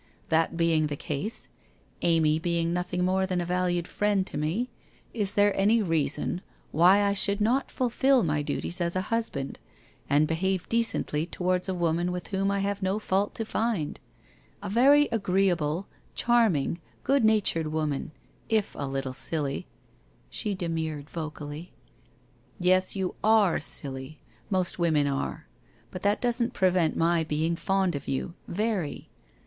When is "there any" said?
5.35-5.79